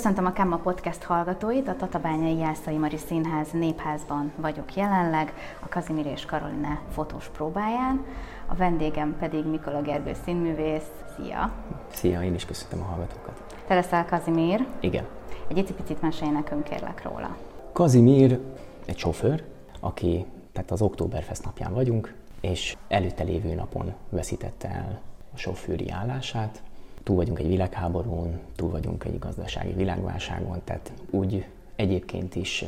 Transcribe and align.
Köszöntöm 0.00 0.26
a 0.26 0.32
Kemma 0.32 0.56
Podcast 0.56 1.02
hallgatóit, 1.02 1.68
a 1.68 1.76
Tatabányai 1.76 2.36
Jászai 2.36 2.76
Mari 2.76 2.96
Színház 2.96 3.50
népházban 3.52 4.32
vagyok 4.36 4.74
jelenleg, 4.74 5.32
a 5.60 5.68
Kazimir 5.68 6.06
és 6.06 6.24
Karoline 6.24 6.80
fotós 6.92 7.28
próbáján, 7.28 8.04
a 8.46 8.54
vendégem 8.54 9.16
pedig 9.18 9.44
Mikola 9.46 9.82
Gergő 9.82 10.12
színművész. 10.24 10.90
Szia! 11.16 11.52
Szia, 11.92 12.22
én 12.22 12.34
is 12.34 12.44
köszöntöm 12.44 12.80
a 12.80 12.84
hallgatókat. 12.84 13.42
Te 13.66 13.74
leszel 13.74 14.06
Kazimír. 14.06 14.66
Igen. 14.80 15.06
Egy 15.48 15.56
icipicit 15.56 16.00
mesélj 16.00 16.30
nekünk 16.30 16.64
kérlek 16.64 17.02
róla. 17.02 17.36
Kazimír 17.72 18.40
egy 18.86 18.98
sofőr, 18.98 19.44
aki, 19.80 20.26
tehát 20.52 20.70
az 20.70 20.82
Oktoberfest 20.82 21.44
napján 21.44 21.74
vagyunk, 21.74 22.14
és 22.40 22.76
előtte 22.88 23.22
lévő 23.22 23.54
napon 23.54 23.92
veszítette 24.08 24.68
el 24.68 25.00
a 25.34 25.36
sofőri 25.36 25.90
állását, 25.90 26.62
túl 27.02 27.16
vagyunk 27.16 27.38
egy 27.38 27.48
világháborún, 27.48 28.38
túl 28.56 28.70
vagyunk 28.70 29.04
egy 29.04 29.18
gazdasági 29.18 29.72
világválságon, 29.72 30.60
tehát 30.64 30.92
úgy 31.10 31.46
egyébként 31.76 32.34
is 32.34 32.64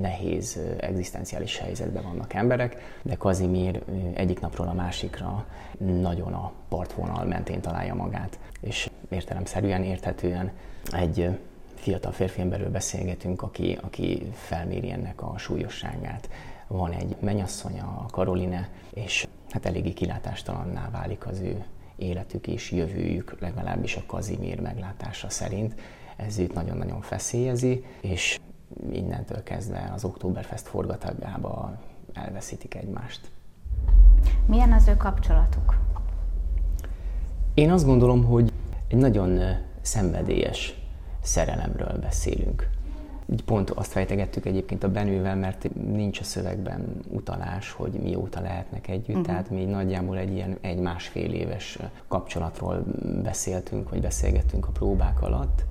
nehéz 0.00 0.60
egzisztenciális 0.80 1.58
helyzetben 1.58 2.02
vannak 2.02 2.32
emberek, 2.32 2.98
de 3.02 3.14
Kazimír 3.14 3.82
egyik 4.14 4.40
napról 4.40 4.68
a 4.68 4.72
másikra 4.72 5.46
nagyon 5.78 6.32
a 6.32 6.52
partvonal 6.68 7.24
mentén 7.24 7.60
találja 7.60 7.94
magát, 7.94 8.38
és 8.60 8.90
értelemszerűen, 9.08 9.82
érthetően 9.82 10.50
egy 10.92 11.38
fiatal 11.74 12.12
férfi 12.12 12.40
emberről 12.40 12.70
beszélgetünk, 12.70 13.42
aki, 13.42 13.78
aki 13.82 14.30
felméri 14.32 14.90
ennek 14.90 15.22
a 15.22 15.34
súlyosságát. 15.38 16.28
Van 16.66 16.92
egy 16.92 17.16
menyasszonya, 17.20 17.84
a 17.84 18.06
Karoline, 18.10 18.68
és 18.94 19.26
hát 19.50 19.66
eléggé 19.66 19.92
kilátástalanná 19.92 20.88
válik 20.90 21.26
az 21.26 21.40
ő 21.40 21.64
életük 21.96 22.46
és 22.46 22.70
jövőjük, 22.70 23.36
legalábbis 23.40 23.96
a 23.96 24.02
Kazimír 24.06 24.60
meglátása 24.60 25.30
szerint. 25.30 25.74
Ez 26.16 26.38
őt 26.38 26.54
nagyon-nagyon 26.54 27.00
feszélyezi, 27.00 27.84
és 28.00 28.40
innentől 28.92 29.42
kezdve 29.42 29.90
az 29.94 30.04
Oktoberfest 30.04 30.66
forgatagába 30.66 31.78
elveszítik 32.12 32.74
egymást. 32.74 33.30
Milyen 34.46 34.72
az 34.72 34.88
ő 34.88 34.96
kapcsolatuk? 34.96 35.76
Én 37.54 37.70
azt 37.70 37.84
gondolom, 37.84 38.24
hogy 38.24 38.52
egy 38.88 38.98
nagyon 38.98 39.40
szenvedélyes 39.80 40.74
szerelemről 41.22 41.98
beszélünk. 42.00 42.68
Így 43.32 43.44
pont 43.44 43.70
azt 43.70 43.92
fejtegettük 43.92 44.46
egyébként 44.46 44.84
a 44.84 44.90
Benővel, 44.90 45.36
mert 45.36 45.68
nincs 45.92 46.20
a 46.20 46.24
szövegben 46.24 47.00
utalás, 47.08 47.70
hogy 47.70 47.92
mióta 47.92 48.40
lehetnek 48.40 48.88
együtt, 48.88 49.08
uh-huh. 49.08 49.24
tehát 49.24 49.50
mi 49.50 49.64
nagyjából 49.64 50.18
egy 50.18 50.32
ilyen 50.32 50.58
egy-másfél 50.60 51.32
éves 51.32 51.78
kapcsolatról 52.08 52.84
beszéltünk, 53.22 53.90
vagy 53.90 54.00
beszélgettünk 54.00 54.66
a 54.66 54.70
próbák 54.70 55.22
alatt, 55.22 55.62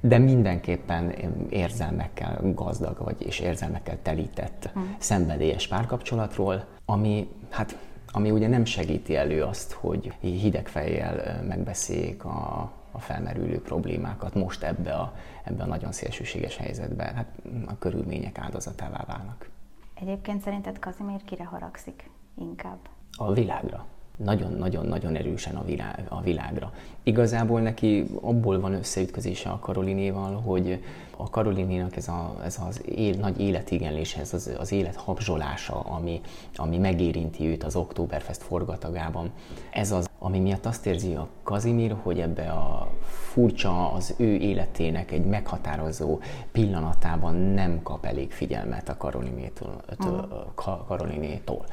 de 0.00 0.18
mindenképpen 0.18 1.12
érzelmekkel 1.48 2.40
gazdag, 2.54 2.98
vagy 2.98 3.16
és 3.18 3.40
érzelmekkel 3.40 3.98
telített 4.02 4.64
uh-huh. 4.66 4.82
szenvedélyes 4.98 5.68
párkapcsolatról, 5.68 6.64
ami 6.84 7.28
hát 7.50 7.76
ami 8.16 8.30
ugye 8.30 8.48
nem 8.48 8.64
segíti 8.64 9.16
elő 9.16 9.42
azt, 9.42 9.72
hogy 9.72 10.12
hideg 10.20 10.68
fejjel 10.68 11.42
megbeszéljék 11.48 12.24
a, 12.24 12.70
a 12.96 12.98
felmerülő 12.98 13.60
problémákat 13.60 14.34
most 14.34 14.62
ebbe 14.62 14.92
a, 14.92 15.14
ebbe 15.44 15.62
a 15.62 15.66
nagyon 15.66 15.92
szélsőséges 15.92 16.56
helyzetbe. 16.56 17.04
Hát 17.04 17.26
a 17.66 17.78
körülmények 17.78 18.38
áldozatává 18.38 19.04
válnak. 19.06 19.50
Egyébként 19.94 20.42
szerinted 20.42 20.78
Kazimír 20.78 21.24
kire 21.24 21.44
haragszik 21.44 22.10
inkább? 22.38 22.78
A 23.16 23.32
világra 23.32 23.86
nagyon-nagyon-nagyon 24.16 25.16
erősen 25.16 25.56
a, 25.56 25.64
világ, 25.64 26.06
a 26.08 26.20
világra. 26.20 26.72
Igazából 27.02 27.60
neki 27.60 28.04
abból 28.20 28.60
van 28.60 28.72
összeütközése 28.72 29.50
a 29.50 29.58
Karolinéval, 29.58 30.40
hogy 30.40 30.84
a 31.16 31.30
Karolinénak 31.30 31.96
ez, 31.96 32.08
a, 32.08 32.36
ez 32.44 32.58
az 32.68 32.82
él, 32.86 33.14
nagy 33.14 33.40
életigenlés, 33.40 34.14
ez 34.14 34.34
az, 34.34 34.50
az 34.58 34.72
élet 34.72 34.96
habzsolása, 34.96 35.80
ami, 35.80 36.20
ami 36.54 36.78
megérinti 36.78 37.46
őt 37.46 37.64
az 37.64 37.76
Oktoberfest 37.76 38.42
forgatagában, 38.42 39.30
ez 39.70 39.92
az, 39.92 40.08
ami 40.18 40.38
miatt 40.38 40.66
azt 40.66 40.86
érzi 40.86 41.14
a 41.14 41.28
Kazimír, 41.42 41.96
hogy 42.02 42.20
ebbe 42.20 42.50
a 42.50 42.90
furcsa, 43.02 43.92
az 43.92 44.14
ő 44.16 44.34
életének 44.34 45.10
egy 45.10 45.24
meghatározó 45.24 46.20
pillanatában 46.52 47.34
nem 47.34 47.82
kap 47.82 48.04
elég 48.04 48.32
figyelmet 48.32 48.88
a 48.88 48.96
Karolinétól, 48.96 49.82
Karolinétól 50.86 51.64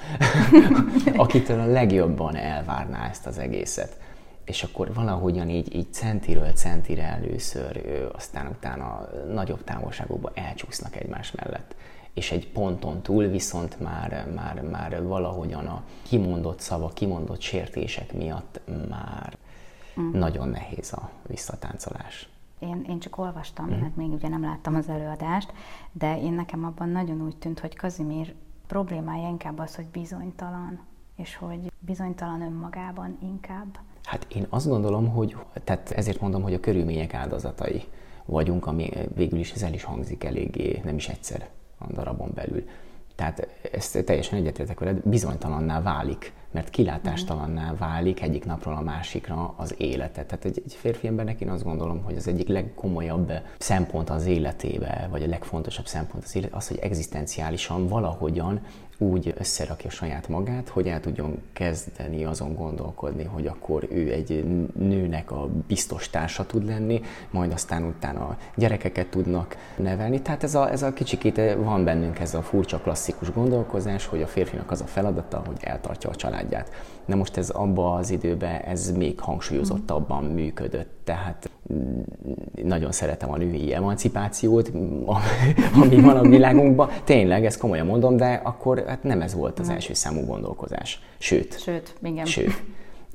akitől 1.16 1.60
a 1.60 1.66
legjobban 1.66 2.36
elvárná 2.36 3.10
ezt 3.10 3.26
az 3.26 3.38
egészet 3.38 4.02
és 4.46 4.64
akkor 4.64 4.94
valahogyan 4.94 5.50
így, 5.50 5.76
így 5.76 5.94
centiről 5.94 6.52
centire 6.52 7.04
először, 7.04 7.82
aztán 8.14 8.48
utána 8.48 9.10
nagyobb 9.34 9.64
távolságokba 9.64 10.32
elcsúsznak 10.34 10.96
egymás 10.96 11.32
mellett. 11.32 11.76
És 12.14 12.32
egy 12.32 12.52
ponton 12.52 13.02
túl 13.02 13.28
viszont 13.28 13.80
már, 13.80 14.28
már, 14.36 14.62
már 14.62 15.04
valahogyan 15.04 15.66
a 15.66 15.84
kimondott 16.02 16.60
szava, 16.60 16.88
kimondott 16.88 17.42
sértések 17.42 18.14
miatt 18.14 18.62
már 18.90 19.38
mm. 20.00 20.12
nagyon 20.12 20.48
nehéz 20.48 20.94
a 20.94 21.10
visszatáncolás. 21.28 22.30
Én, 22.60 22.86
én 22.90 23.00
csak 23.00 23.18
olvastam, 23.18 23.66
mm. 23.66 23.80
mert 23.80 23.96
még 23.96 24.12
ugye 24.12 24.28
nem 24.28 24.42
láttam 24.42 24.76
az 24.76 24.90
előadást, 24.90 25.54
de 25.92 26.22
én 26.22 26.34
nekem 26.34 26.66
abban 26.66 26.90
nagyon 26.90 27.22
úgy 27.22 27.38
tűnt, 27.38 27.60
hogy 27.60 27.76
Kazimír 27.76 28.34
problémája 28.68 29.28
inkább 29.28 29.60
az, 29.60 29.76
hogy 29.76 29.88
bizonytalan, 29.88 30.80
és 31.16 31.36
hogy 31.36 31.72
bizonytalan 31.80 32.42
önmagában 32.42 33.18
inkább. 33.22 33.80
Hát 34.04 34.26
én 34.30 34.46
azt 34.50 34.68
gondolom, 34.68 35.10
hogy, 35.10 35.38
tehát 35.64 35.92
ezért 35.92 36.22
mondom, 36.22 36.42
hogy 36.42 36.54
a 36.54 36.60
körülmények 36.60 37.14
áldozatai 37.14 37.84
vagyunk, 38.26 38.66
ami 38.66 38.90
végül 39.16 39.40
is 39.40 39.52
ez 39.52 39.62
el 39.62 39.74
is 39.74 39.84
hangzik 39.84 40.24
eléggé, 40.24 40.82
nem 40.84 40.96
is 40.96 41.10
egyszer 41.10 41.50
a 41.90 41.94
darabon 41.94 42.32
belül. 42.34 42.64
Tehát 43.16 43.48
ezt 43.72 44.04
teljesen 44.06 44.40
egyetértek 44.40 44.80
veled, 44.80 45.02
bizonytalanná 45.04 45.82
válik, 45.82 46.34
mert 46.52 46.70
kilátástalanná 46.70 47.76
válik 47.76 48.22
egyik 48.22 48.46
napról 48.46 48.76
a 48.76 48.82
másikra 48.82 49.54
az 49.58 49.76
élete. 49.78 50.24
Tehát 50.26 50.46
egy, 50.46 50.62
egy 50.66 50.74
férfi 50.74 51.08
embernek 51.08 51.42
én 51.42 51.50
azt 51.50 51.64
gondolom, 51.64 52.04
hogy 52.04 52.16
az 52.16 52.28
egyik 52.28 52.48
legkomolyabb 52.48 53.32
szempont 53.58 54.10
az 54.10 54.26
életébe, 54.26 55.08
vagy 55.12 55.24
a 55.24 55.28
legfontosabb 55.28 55.86
szempont 55.86 56.24
az 56.24 56.36
élet, 56.36 56.54
az, 56.54 56.68
hogy 56.68 56.78
egzisztenciálisan 56.78 57.88
valahogyan 57.88 58.62
úgy 59.04 59.34
összerakja 59.38 59.90
saját 59.90 60.28
magát, 60.28 60.70
hogy 60.70 60.88
el 60.88 61.00
tudjon 61.00 61.42
kezdeni 61.54 62.24
azon 62.24 62.56
gondolkodni, 62.56 63.24
hogy 63.24 63.48
akkor 63.48 63.88
ő 63.92 64.12
egy 64.12 64.44
nőnek 64.80 65.32
a 65.32 65.50
biztos 65.68 66.10
társa 66.10 66.46
tud 66.46 66.66
lenni, 66.66 67.02
majd 67.32 67.52
aztán 67.52 67.84
utána 67.84 68.38
gyerekeket 68.56 69.08
tudnak 69.08 69.58
nevelni. 69.78 70.22
Tehát 70.22 70.44
ez 70.44 70.56
a, 70.56 70.72
ez 70.72 70.84
a 70.84 70.94
kicsikét 70.94 71.42
van 71.58 71.84
bennünk 71.84 72.20
ez 72.20 72.34
a 72.34 72.42
furcsa 72.42 72.78
klasszikus 72.78 73.32
gondolkozás, 73.32 74.06
hogy 74.06 74.22
a 74.22 74.28
férfinak 74.28 74.72
az 74.72 74.82
a 74.82 74.86
feladata, 74.86 75.44
hogy 75.46 75.58
eltartja 75.62 76.10
a 76.10 76.16
családját. 76.16 76.72
Na 77.06 77.16
most 77.16 77.38
ez 77.38 77.50
abban 77.50 77.98
az 77.98 78.10
időben 78.10 78.62
ez 78.62 78.92
még 78.92 79.20
hangsúlyozottabban 79.20 80.24
működött, 80.24 81.03
tehát 81.04 81.50
mm, 81.74 82.00
nagyon 82.64 82.92
szeretem 82.92 83.32
a 83.32 83.38
női 83.38 83.74
emancipációt, 83.74 84.72
ami 85.84 86.02
van 86.02 86.18
a 86.18 86.22
világunkban. 86.22 86.90
Tényleg, 87.04 87.46
ezt 87.46 87.60
komolyan 87.60 87.86
mondom, 87.86 88.18
de 88.18 88.42
akkor 88.44 88.84
hát 88.88 89.04
nem 89.04 89.22
ez 89.22 89.34
volt 89.34 89.60
az 89.60 89.70
első 89.70 89.94
számú 89.94 90.26
gondolkozás. 90.26 91.02
Sőt. 91.18 91.60
Sőt, 91.60 91.96
igen. 92.04 92.26
Sőt. 92.26 92.64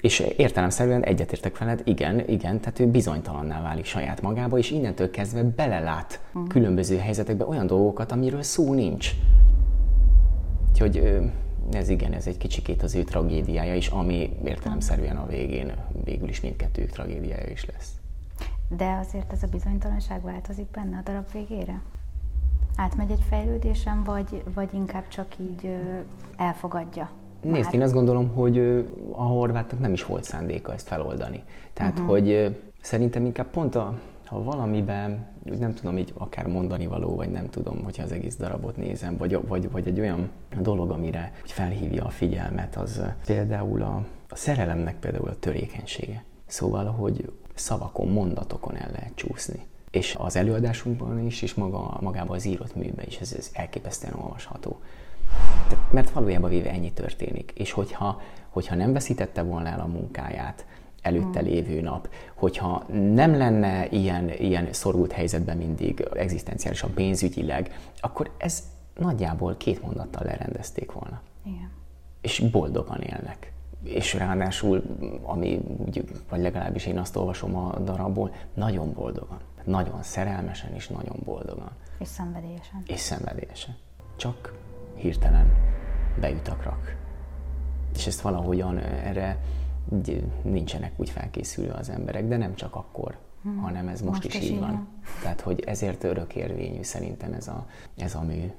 És 0.00 0.20
értelemszerűen 0.36 1.04
egyetértek 1.04 1.58
veled, 1.58 1.80
igen, 1.84 2.28
igen, 2.28 2.60
tehát 2.60 2.80
ő 2.80 2.86
bizonytalanná 2.86 3.62
válik 3.62 3.84
saját 3.84 4.22
magába, 4.22 4.58
és 4.58 4.70
innentől 4.70 5.10
kezdve 5.10 5.42
belelát 5.42 6.20
uh-huh. 6.28 6.48
különböző 6.48 6.96
helyzetekbe 6.96 7.44
olyan 7.44 7.66
dolgokat, 7.66 8.12
amiről 8.12 8.42
szó 8.42 8.74
nincs. 8.74 9.10
Úgyhogy 10.70 11.20
ez 11.72 11.88
igen, 11.88 12.12
ez 12.12 12.26
egy 12.26 12.36
kicsikét 12.36 12.82
az 12.82 12.94
ő 12.94 13.02
tragédiája 13.02 13.74
is, 13.74 13.88
ami 13.88 14.36
értelemszerűen 14.44 15.16
a 15.16 15.26
végén 15.26 15.72
végül 16.04 16.28
is 16.28 16.40
mindkettőjük 16.40 16.90
tragédiája 16.90 17.50
is 17.50 17.66
lesz. 17.66 17.92
De 18.68 18.98
azért 19.00 19.32
ez 19.32 19.42
a 19.42 19.46
bizonytalanság 19.46 20.22
változik 20.22 20.66
benne 20.70 20.96
a 20.96 21.00
darab 21.04 21.32
végére? 21.32 21.80
Átmegy 22.76 23.10
egy 23.10 23.24
fejlődésen, 23.28 24.04
vagy, 24.04 24.42
vagy 24.54 24.68
inkább 24.72 25.08
csak 25.08 25.26
így 25.38 25.76
elfogadja? 26.36 27.10
Nézd, 27.42 27.74
én 27.74 27.82
azt 27.82 27.92
gondolom, 27.92 28.28
hogy 28.28 28.58
a 29.12 29.22
horvátnak 29.22 29.80
nem 29.80 29.92
is 29.92 30.04
volt 30.04 30.24
szándéka 30.24 30.72
ezt 30.72 30.86
feloldani. 30.88 31.42
Tehát, 31.72 31.92
uh-huh. 31.92 32.08
hogy 32.08 32.56
szerintem 32.80 33.24
inkább 33.24 33.50
pont 33.50 33.74
a, 33.74 33.98
ha 34.28 34.42
valamiben, 34.42 35.26
nem 35.58 35.74
tudom 35.74 35.98
így 35.98 36.12
akár 36.16 36.46
mondani 36.46 36.86
való, 36.86 37.14
vagy 37.14 37.30
nem 37.30 37.50
tudom, 37.50 37.84
hogyha 37.84 38.02
az 38.02 38.12
egész 38.12 38.36
darabot 38.36 38.76
nézem, 38.76 39.16
vagy, 39.16 39.38
vagy, 39.46 39.70
vagy 39.70 39.86
egy 39.86 40.00
olyan 40.00 40.30
dolog, 40.60 40.90
amire 40.90 41.32
felhívja 41.44 42.04
a 42.04 42.08
figyelmet, 42.08 42.76
az 42.76 43.02
például 43.26 43.82
a, 43.82 44.06
a 44.28 44.36
szerelemnek 44.36 44.98
például 44.98 45.28
a 45.28 45.38
törékenysége. 45.38 46.24
Szóval, 46.46 46.84
hogy 46.84 47.32
szavakon, 47.54 48.08
mondatokon 48.08 48.76
el 48.76 48.90
lehet 48.92 49.14
csúszni. 49.14 49.66
És 49.90 50.14
az 50.18 50.36
előadásunkban 50.36 51.26
is, 51.26 51.42
és 51.42 51.54
maga, 51.54 51.98
magában 52.00 52.36
az 52.36 52.44
írott 52.44 52.74
műben 52.74 53.06
is 53.06 53.16
ez, 53.16 53.34
ez 53.38 53.50
elképesztően 53.52 54.14
olvasható. 54.14 54.80
mert 55.90 56.10
valójában 56.10 56.50
véve 56.50 56.70
ennyi 56.70 56.92
történik. 56.92 57.52
És 57.54 57.72
hogyha, 57.72 58.20
hogyha 58.48 58.74
nem 58.74 58.92
veszítette 58.92 59.42
volna 59.42 59.68
el 59.68 59.80
a 59.80 59.86
munkáját, 59.86 60.66
előtte 61.08 61.40
lévő 61.40 61.80
nap, 61.80 62.08
hogyha 62.34 62.84
nem 63.12 63.36
lenne 63.36 63.86
ilyen, 63.88 64.30
ilyen 64.30 64.72
szorult 64.72 65.12
helyzetben 65.12 65.56
mindig 65.56 66.08
egzisztenciálisan 66.12 66.94
pénzügyileg, 66.94 67.78
akkor 68.00 68.30
ez 68.36 68.62
nagyjából 68.98 69.56
két 69.56 69.82
mondattal 69.82 70.24
lerendezték 70.24 70.92
volna. 70.92 71.20
Igen. 71.44 71.70
És 72.20 72.38
boldogan 72.38 73.00
élnek. 73.00 73.52
És 73.82 74.14
ráadásul, 74.14 74.82
ami, 75.22 75.60
vagy 76.28 76.40
legalábbis 76.40 76.86
én 76.86 76.98
azt 76.98 77.16
olvasom 77.16 77.56
a 77.56 77.78
darabból, 77.78 78.32
nagyon 78.54 78.92
boldogan. 78.92 79.38
Nagyon 79.64 80.02
szerelmesen 80.02 80.74
és 80.74 80.88
nagyon 80.88 81.16
boldogan. 81.24 81.70
És 81.98 82.08
szenvedélyesen. 82.08 82.82
És 82.86 83.00
szenvedélyesen. 83.00 83.76
Csak 84.16 84.54
hirtelen 84.94 85.52
beüt 86.20 86.48
a 86.48 86.56
krak. 86.56 86.96
És 87.94 88.06
ezt 88.06 88.20
valahogyan 88.20 88.78
erre 88.78 89.38
nincsenek 90.42 90.92
úgy 90.96 91.10
felkészülve 91.10 91.74
az 91.74 91.88
emberek, 91.88 92.28
de 92.28 92.36
nem 92.36 92.54
csak 92.54 92.74
akkor, 92.74 93.18
hmm. 93.42 93.56
hanem 93.56 93.88
ez 93.88 94.00
most, 94.00 94.22
most 94.22 94.34
is, 94.34 94.34
is 94.34 94.50
így 94.50 94.58
van. 94.58 94.70
van. 94.70 94.88
Tehát, 95.22 95.40
hogy 95.40 95.60
ezért 95.66 96.04
örökérvényű 96.04 96.82
szerintem 96.82 97.32
ez 97.32 97.48
a, 97.48 97.66
ez 97.96 98.14
a 98.14 98.22
mű, 98.22 98.52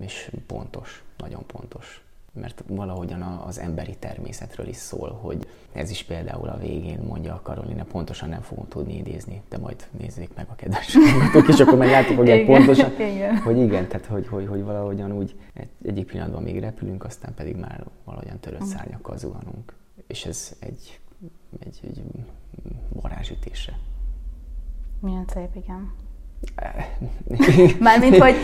és 0.00 0.32
pontos, 0.46 1.04
nagyon 1.16 1.46
pontos 1.46 2.04
mert 2.32 2.64
valahogyan 2.66 3.22
az 3.22 3.58
emberi 3.58 3.96
természetről 3.98 4.66
is 4.66 4.76
szól, 4.76 5.18
hogy 5.20 5.46
ez 5.72 5.90
is 5.90 6.02
például 6.02 6.48
a 6.48 6.58
végén 6.58 6.98
mondja 6.98 7.34
a 7.34 7.40
Karolina, 7.42 7.84
pontosan 7.84 8.28
nem 8.28 8.40
fogom 8.40 8.68
tudni 8.68 8.96
idézni, 8.96 9.42
de 9.48 9.58
majd 9.58 9.88
nézzék 9.90 10.30
meg 10.34 10.46
a 10.48 10.54
kedves 10.54 10.96
hallgatók, 11.12 11.48
és 11.48 11.60
akkor 11.60 11.78
meglátjuk, 11.78 12.18
hogy 12.18 12.28
igen, 12.28 12.46
pontosan, 12.46 12.92
igen. 13.14 13.36
hogy 13.36 13.58
igen, 13.58 13.88
tehát 13.88 14.06
hogy, 14.06 14.26
hogy, 14.26 14.46
hogy 14.46 14.62
valahogyan 14.62 15.12
úgy 15.12 15.34
egy, 15.54 15.68
egyik 15.84 16.06
pillanatban 16.06 16.42
még 16.42 16.58
repülünk, 16.58 17.04
aztán 17.04 17.34
pedig 17.34 17.56
már 17.56 17.84
valahogyan 18.04 18.38
törött 18.40 18.64
szárnyakkal 18.64 19.18
zuhanunk. 19.18 19.74
És 20.06 20.24
ez 20.24 20.56
egy, 20.60 21.00
egy, 21.60 21.80
egy 21.82 22.02
varázsütésre. 22.88 23.78
Milyen 25.00 25.24
szép, 25.32 25.56
igen. 25.56 25.92
Mármint, 27.80 28.16
hogy... 28.16 28.34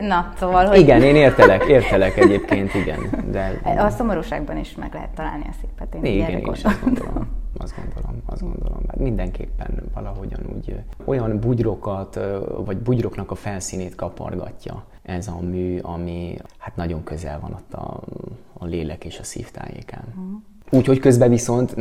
Na, 0.00 0.32
szóval, 0.38 0.66
hogy... 0.66 0.78
Igen, 0.78 1.02
én 1.02 1.16
értelek, 1.16 1.64
értelek 1.64 2.16
egyébként, 2.16 2.74
igen. 2.74 3.30
De... 3.30 3.60
A 3.64 3.90
szomorúságban 3.90 4.56
is 4.56 4.74
meg 4.74 4.94
lehet 4.94 5.10
találni 5.10 5.44
a 5.48 5.52
szépet. 5.60 5.94
Én 5.94 6.04
igen, 6.04 6.30
én 6.30 6.52
is 6.52 6.64
azt 6.64 6.80
gondolom. 6.80 7.28
Azt 7.58 7.74
gondolom, 7.76 8.22
azt 8.26 8.40
gondolom. 8.40 8.80
Hát 8.88 8.98
mindenképpen 8.98 9.90
valahogyan 9.94 10.40
úgy 10.54 10.82
olyan 11.04 11.40
bugyrokat, 11.40 12.18
vagy 12.64 12.76
bugyroknak 12.76 13.30
a 13.30 13.34
felszínét 13.34 13.94
kapargatja 13.94 14.84
ez 15.02 15.28
a 15.28 15.40
mű, 15.40 15.78
ami 15.78 16.36
hát 16.58 16.76
nagyon 16.76 17.04
közel 17.04 17.40
van 17.40 17.52
ott 17.52 17.74
a, 17.74 18.00
a 18.52 18.64
lélek 18.64 19.04
és 19.04 19.18
a 19.18 19.22
szív 19.22 19.50
tájékán. 19.50 20.04
Uh-huh. 20.08 20.42
Úgyhogy 20.74 20.98
közben 20.98 21.30
viszont, 21.30 21.74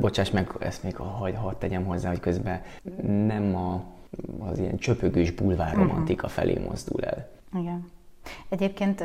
bocsáss 0.00 0.30
meg, 0.30 0.50
ezt 0.58 0.82
még 0.82 0.96
hadd 0.96 1.34
hadd 1.34 1.54
tegyem 1.58 1.84
hozzá, 1.84 2.08
hogy 2.08 2.20
közben 2.20 2.62
nem 3.26 3.56
a 3.56 3.82
az 4.50 4.58
ilyen 4.58 4.76
csöpögős 4.78 5.30
bulvár 5.30 5.74
mhm. 5.74 5.86
romantika 5.86 6.28
felé 6.28 6.58
mozdul 6.68 7.04
el. 7.04 7.28
Igen. 7.60 7.90
Egyébként 8.48 9.04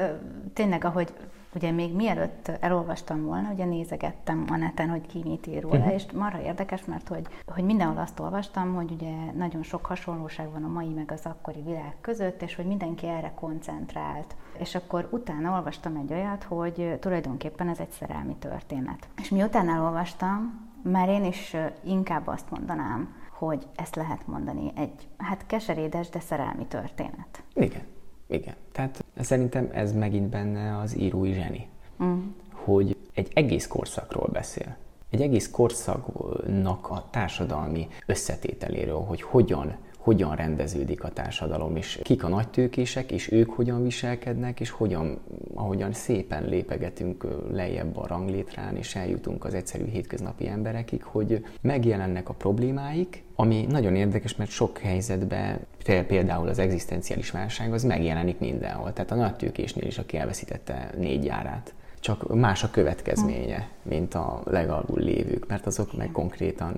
tényleg, 0.54 0.84
ahogy 0.84 1.14
ugye 1.56 1.72
még 1.72 1.96
mielőtt 1.96 2.52
elolvastam 2.60 3.24
volna, 3.26 3.52
ugye 3.52 3.66
nézegettem 3.66 4.46
a 4.50 4.56
neten, 4.56 4.90
hogy 4.90 5.08
ki 5.08 5.22
mit 5.26 5.48
ír 5.48 5.62
róla, 5.62 5.78
uh-huh. 5.78 5.94
és 5.94 6.06
marra 6.12 6.42
érdekes, 6.42 6.86
mert 6.86 7.08
hogy, 7.08 7.28
hogy 7.46 7.64
mindenhol 7.64 8.02
azt 8.02 8.20
olvastam, 8.20 8.76
hogy 8.76 8.92
ugye 8.92 9.32
nagyon 9.36 9.64
sok 9.64 9.86
hasonlóság 9.86 10.52
van 10.52 10.64
a 10.64 10.68
mai 10.68 10.90
meg 10.90 11.12
az 11.12 11.26
akkori 11.26 11.62
világ 11.62 11.96
között, 12.02 12.42
és 12.42 12.56
hogy 12.56 12.66
mindenki 12.66 13.08
erre 13.08 13.32
koncentrált. 13.36 14.36
És 14.58 14.76
akkor 14.76 15.08
utána 15.12 15.52
olvastam 15.52 15.96
egy 15.96 16.14
olyat, 16.14 16.44
hogy 16.44 16.98
tulajdonképpen 17.00 17.70
ez 17.70 17.80
egy 17.80 17.92
szerelmi 17.92 18.36
történet. 18.36 19.08
És 19.22 19.30
miután 19.30 19.70
elolvastam, 19.70 20.72
már 20.82 21.10
én 21.10 21.26
is 21.26 21.56
inkább 21.84 22.28
azt 22.28 22.52
mondanám, 22.52 23.16
hogy 23.32 23.68
ezt 23.76 23.96
lehet 23.96 24.28
mondani. 24.28 24.72
Egy, 24.76 25.08
hát 25.18 25.46
keserédes, 25.46 26.10
de 26.10 26.20
szerelmi 26.20 26.66
történet. 26.66 27.44
Igen, 27.54 27.82
igen. 28.28 28.56
Tehát 28.72 29.04
szerintem 29.22 29.70
ez 29.74 29.94
megint 29.94 30.30
benne 30.30 30.78
az 30.78 30.98
írói 30.98 31.34
zseni, 31.34 31.68
mm. 32.04 32.20
hogy 32.52 32.98
egy 33.14 33.32
egész 33.34 33.68
korszakról 33.68 34.30
beszél. 34.32 34.76
Egy 35.10 35.22
egész 35.22 35.50
korszaknak 35.50 36.90
a 36.90 37.08
társadalmi 37.12 37.88
összetételéről, 38.06 39.00
hogy 39.00 39.22
hogyan 39.22 39.76
hogyan 40.04 40.36
rendeződik 40.36 41.04
a 41.04 41.10
társadalom, 41.10 41.76
és 41.76 42.00
kik 42.04 42.24
a 42.24 42.28
nagytőkések, 42.28 43.12
és 43.12 43.32
ők 43.32 43.50
hogyan 43.50 43.84
viselkednek, 43.84 44.60
és 44.60 44.70
hogyan, 44.70 45.20
ahogyan 45.54 45.94
szépen 45.94 46.46
lépegetünk 46.46 47.28
lejjebb 47.52 47.98
a 47.98 48.08
ranglétrán, 48.08 48.76
és 48.76 48.96
eljutunk 48.96 49.46
az 49.46 49.54
egyszerű 49.54 49.86
hétköznapi 49.86 50.48
emberekig, 50.48 51.04
hogy 51.04 51.46
megjelennek 51.62 52.30
a 52.30 52.34
problémáik, 52.34 53.24
ami 53.36 53.66
nagyon 53.70 53.96
érdekes, 53.96 54.36
mert 54.36 54.50
sok 54.50 54.78
helyzetben, 54.78 55.60
például 56.08 56.48
az 56.48 56.60
egzisztenciális 56.60 57.32
válság, 57.32 57.74
az 57.74 57.84
megjelenik 57.84 58.40
mindenhol. 58.40 58.94
Tehát 58.94 59.12
a 59.12 59.16
nagytőkésnél 59.16 59.88
is, 59.88 59.98
aki 59.98 60.18
elveszítette 60.18 60.90
négy 60.98 61.26
járát 61.26 61.74
csak 62.04 62.34
más 62.36 62.64
a 62.64 62.70
következménye, 62.72 63.68
mint 63.82 64.14
a 64.14 64.42
legalul 64.46 65.00
lévők, 65.00 65.48
mert 65.48 65.66
azok 65.66 65.98
meg 65.98 66.12
konkrétan 66.12 66.76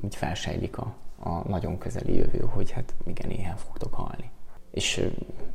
úgy 0.00 0.14
felsejlik 0.16 0.78
a, 0.78 0.94
a 1.22 1.48
nagyon 1.48 1.78
közeli 1.78 2.16
jövő, 2.16 2.38
hogy 2.38 2.70
hát 2.70 2.94
igen, 3.06 3.30
éhen 3.30 3.56
fogtok 3.56 3.94
halni. 3.94 4.30
És 4.70 5.06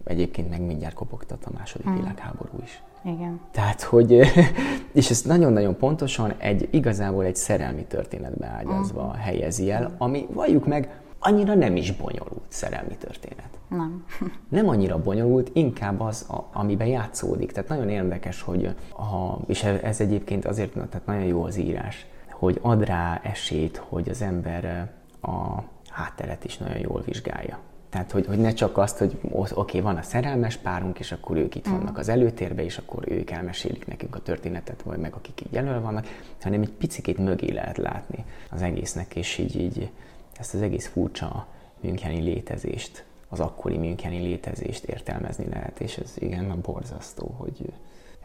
egyébként 0.04 0.50
meg 0.50 0.62
mindjárt 0.62 0.96
kopogtat 0.96 1.46
a 1.46 1.50
második 1.58 1.90
mm. 1.90 1.96
világháború 1.96 2.60
is. 2.64 2.82
Igen. 3.04 3.40
Tehát, 3.52 3.82
hogy, 3.82 4.12
és 5.00 5.10
ezt 5.10 5.26
nagyon-nagyon 5.26 5.78
pontosan 5.78 6.34
egy, 6.38 6.68
igazából 6.72 7.24
egy 7.24 7.36
szerelmi 7.36 7.84
történetbe 7.84 8.48
ágyazva 8.48 9.06
mm. 9.06 9.20
helyezi 9.20 9.72
el, 9.72 9.96
ami, 9.98 10.28
valljuk 10.34 10.66
meg, 10.66 11.00
annyira 11.26 11.54
nem 11.54 11.76
is 11.76 11.92
bonyolult 11.92 12.46
szerelmi 12.48 12.96
történet. 12.96 13.50
Nem. 13.70 14.06
nem 14.50 14.68
annyira 14.68 15.02
bonyolult, 15.02 15.50
inkább 15.54 16.00
az, 16.00 16.26
a, 16.30 16.50
amiben 16.54 16.88
játszódik. 16.88 17.52
Tehát 17.52 17.70
nagyon 17.70 17.90
érdekes, 17.90 18.42
hogy 18.42 18.76
ha, 18.90 19.40
és 19.48 19.64
ez 19.64 20.02
egyébként 20.02 20.46
azért 20.46 20.74
tehát 20.74 21.06
nagyon 21.06 21.24
jó 21.24 21.44
az 21.44 21.58
írás, 21.58 22.06
hogy 22.32 22.60
ad 22.62 22.84
rá 22.84 23.20
esélyt, 23.24 23.78
hogy 23.78 24.10
az 24.10 24.22
ember 24.22 24.92
a 25.22 25.64
hátteret 25.90 26.46
is 26.46 26.58
nagyon 26.58 26.80
jól 26.80 27.02
vizsgálja. 27.06 27.60
Tehát, 27.90 28.12
hogy, 28.12 28.26
hogy 28.26 28.38
ne 28.38 28.54
csak 28.54 28.78
azt, 28.78 28.98
hogy 28.98 29.18
oké, 29.32 29.52
okay, 29.56 29.82
van 29.82 29.96
a 29.96 30.02
szerelmes 30.02 30.58
párunk, 30.58 31.00
és 31.00 31.12
akkor 31.12 31.38
ők 31.38 31.56
itt 31.56 31.70
mm. 31.70 31.72
vannak 31.72 31.98
az 31.98 32.10
előtérbe, 32.10 32.64
és 32.64 32.78
akkor 32.78 33.04
ők 33.08 33.30
elmesélik 33.30 33.88
nekünk 33.88 34.16
a 34.16 34.20
történetet, 34.20 34.82
vagy 34.82 34.98
meg 34.98 35.14
akik 35.14 35.42
így 35.42 35.54
jelöl 35.54 35.82
vannak, 35.82 36.06
hanem 36.42 36.62
egy 36.62 36.72
picit 36.72 37.18
mögé 37.18 37.52
lehet 37.52 37.78
látni 37.78 38.26
az 38.52 38.62
egésznek, 38.62 39.16
és 39.16 39.38
így, 39.38 39.56
így 39.56 39.92
ezt 40.40 40.54
az 40.54 40.62
egész 40.62 40.88
furcsa 40.88 41.48
Müncheni 41.80 42.22
létezést, 42.22 43.06
az 43.30 43.40
akkori 43.40 43.78
Müncheni 43.78 44.18
létezést 44.18 44.84
értelmezni 44.84 45.50
lehet, 45.50 45.80
és 45.80 45.98
ez 45.98 46.14
igen, 46.18 46.62
borzasztó, 46.62 47.36
hogy 47.38 47.74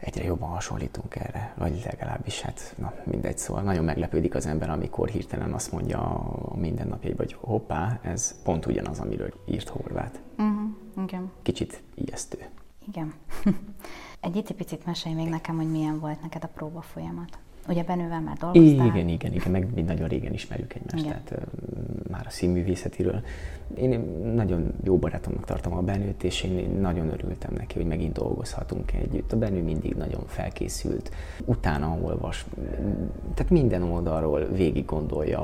egyre 0.01 0.23
jobban 0.23 0.49
hasonlítunk 0.49 1.15
erre, 1.15 1.53
vagy 1.57 1.81
legalábbis 1.85 2.41
hát 2.41 2.75
na, 2.77 2.93
mindegy, 3.03 3.37
szóval 3.37 3.63
nagyon 3.63 3.83
meglepődik 3.83 4.35
az 4.35 4.45
ember, 4.45 4.69
amikor 4.69 5.09
hirtelen 5.09 5.53
azt 5.53 5.71
mondja 5.71 5.99
a 5.99 6.55
mindennapjai, 6.55 7.13
hogy 7.17 7.33
hoppá, 7.39 7.99
ez 8.01 8.41
pont 8.43 8.65
ugyanaz, 8.65 8.99
amiről 8.99 9.33
írt 9.45 9.69
Horváth. 9.69 10.19
Uh-huh, 10.37 11.03
igen. 11.03 11.31
Kicsit 11.41 11.83
ijesztő. 11.95 12.37
Igen. 12.87 13.13
Egy 14.21 14.53
picit 14.57 14.85
mesélj 14.85 15.15
még 15.15 15.29
nekem, 15.29 15.55
hogy 15.55 15.71
milyen 15.71 15.99
volt 15.99 16.21
neked 16.21 16.43
a 16.43 16.47
próba 16.47 16.81
folyamat. 16.81 17.37
Ugye 17.67 17.83
Benővel 17.83 18.21
már 18.21 18.37
dolgoztál? 18.37 18.85
Igen, 18.85 19.07
igen, 19.07 19.33
igen, 19.33 19.51
meg 19.51 19.73
mi 19.73 19.81
nagyon 19.81 20.07
régen 20.07 20.33
ismerjük 20.33 20.73
egymást, 20.73 21.05
igen. 21.05 21.21
tehát 21.25 21.47
már 22.09 22.25
a 22.25 22.29
színművészetiről. 22.29 23.21
Én 23.75 23.99
nagyon 24.35 24.73
jó 24.83 24.97
barátomnak 24.97 25.45
tartom 25.45 25.73
a 25.73 25.81
Benőt, 25.81 26.23
és 26.23 26.43
én 26.43 26.69
nagyon 26.79 27.09
örültem 27.09 27.53
neki, 27.57 27.75
hogy 27.77 27.87
megint 27.87 28.13
dolgozhatunk 28.13 28.93
együtt. 28.93 29.31
A 29.31 29.37
Benő 29.37 29.63
mindig 29.63 29.95
nagyon 29.95 30.23
felkészült, 30.25 31.11
utána 31.45 31.97
olvas, 32.01 32.45
tehát 33.33 33.51
minden 33.51 33.83
oldalról 33.83 34.45
végig 34.45 34.85
gondolja, 34.85 35.39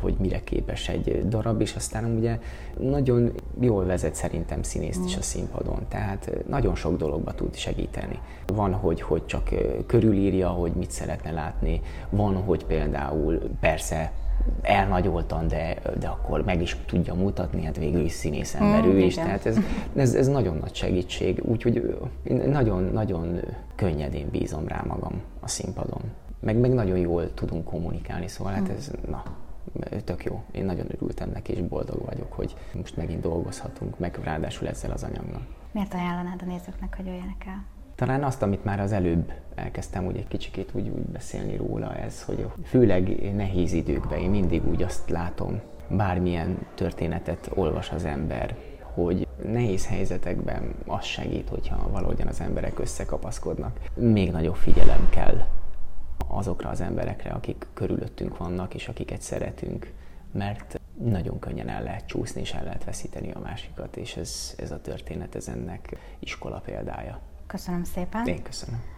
hogy 0.00 0.14
mire 0.18 0.44
képes 0.44 0.88
egy 0.88 1.28
darab, 1.28 1.60
és 1.60 1.74
aztán 1.74 2.16
ugye 2.16 2.38
nagyon 2.78 3.32
jól 3.60 3.84
vezet 3.84 4.14
szerintem 4.14 4.62
színészt 4.62 5.04
is 5.04 5.16
a 5.16 5.22
színpadon, 5.22 5.78
tehát 5.88 6.30
nagyon 6.48 6.74
sok 6.74 6.96
dologba 6.96 7.34
tud 7.34 7.54
segíteni. 7.54 8.18
Van, 8.46 8.72
hogy, 8.72 9.00
hogy 9.00 9.26
csak 9.26 9.48
körülírja, 9.86 10.48
hogy 10.48 10.72
mit 10.72 10.90
szeretne 10.90 11.30
látni, 11.30 11.61
van, 12.10 12.34
hogy 12.34 12.64
például 12.64 13.40
persze 13.60 14.12
elnagyoltan, 14.62 15.48
de, 15.48 15.76
de 15.98 16.08
akkor 16.08 16.44
meg 16.44 16.62
is 16.62 16.76
tudja 16.86 17.14
mutatni, 17.14 17.64
hát 17.64 17.76
végül 17.76 18.04
is 18.04 18.12
színész 18.12 18.54
ember 18.54 18.82
mm, 18.82 18.90
ő 18.90 18.98
is, 18.98 19.12
igen. 19.12 19.26
tehát 19.26 19.46
ez, 19.46 19.58
ez, 19.96 20.14
ez 20.14 20.28
nagyon 20.28 20.56
nagy 20.56 20.74
segítség, 20.74 21.42
úgyhogy 21.44 21.98
nagyon-nagyon 22.46 23.40
könnyedén 23.74 24.28
bízom 24.30 24.68
rá 24.68 24.82
magam 24.86 25.22
a 25.40 25.48
színpadon. 25.48 26.02
Meg, 26.40 26.56
meg 26.56 26.72
nagyon 26.72 26.98
jól 26.98 27.34
tudunk 27.34 27.64
kommunikálni, 27.64 28.28
szóval 28.28 28.52
hát 28.52 28.68
mm. 28.68 28.76
ez, 28.76 28.90
na, 29.08 29.22
tök 30.04 30.24
jó. 30.24 30.42
Én 30.52 30.64
nagyon 30.64 30.86
örültem 30.88 31.30
neki, 31.32 31.52
és 31.52 31.60
boldog 31.60 32.04
vagyok, 32.04 32.32
hogy 32.32 32.56
most 32.74 32.96
megint 32.96 33.20
dolgozhatunk, 33.20 33.98
meg 33.98 34.18
ráadásul 34.24 34.68
ezzel 34.68 34.90
az 34.90 35.02
anyaggal. 35.02 35.46
Miért 35.72 35.94
ajánlanád 35.94 36.42
a 36.42 36.44
nézőknek, 36.44 36.96
hogy 36.96 37.06
jöjjenek 37.06 37.44
el? 37.46 37.64
Talán 37.94 38.24
azt, 38.24 38.42
amit 38.42 38.64
már 38.64 38.80
az 38.80 38.92
előbb 38.92 39.32
elkezdtem 39.54 40.06
úgy 40.06 40.16
egy 40.16 40.28
kicsikét 40.28 40.70
úgy, 40.72 40.88
úgy 40.88 41.02
beszélni 41.02 41.56
róla, 41.56 41.96
ez, 41.96 42.22
hogy 42.22 42.46
főleg 42.64 43.34
nehéz 43.34 43.72
időkben 43.72 44.18
én 44.18 44.30
mindig 44.30 44.68
úgy 44.68 44.82
azt 44.82 45.10
látom, 45.10 45.60
bármilyen 45.88 46.58
történetet 46.74 47.50
olvas 47.54 47.90
az 47.90 48.04
ember, 48.04 48.56
hogy 48.94 49.26
nehéz 49.44 49.86
helyzetekben 49.86 50.74
az 50.86 51.04
segít, 51.04 51.48
hogyha 51.48 51.88
valahogyan 51.90 52.26
az 52.26 52.40
emberek 52.40 52.78
összekapaszkodnak. 52.78 53.78
Még 53.94 54.30
nagyobb 54.30 54.54
figyelem 54.54 55.08
kell 55.10 55.46
azokra 56.28 56.68
az 56.68 56.80
emberekre, 56.80 57.30
akik 57.30 57.66
körülöttünk 57.74 58.36
vannak, 58.36 58.74
és 58.74 58.88
akiket 58.88 59.20
szeretünk, 59.20 59.92
mert 60.32 60.80
nagyon 61.02 61.38
könnyen 61.38 61.68
el 61.68 61.82
lehet 61.82 62.06
csúszni, 62.06 62.40
és 62.40 62.52
el 62.52 62.64
lehet 62.64 62.84
veszíteni 62.84 63.30
a 63.30 63.38
másikat, 63.38 63.96
és 63.96 64.16
ez, 64.16 64.54
ez 64.58 64.70
a 64.70 64.80
történet, 64.80 65.34
ez 65.34 65.48
ennek 65.48 65.96
iskola 66.18 66.62
példája. 66.64 67.20
Köszönöm 67.52 67.84
szépen. 67.84 68.26
Én 68.26 68.42
köszönöm. 68.42 68.82